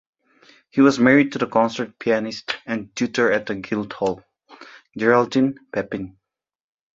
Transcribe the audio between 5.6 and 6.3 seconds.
Peppin.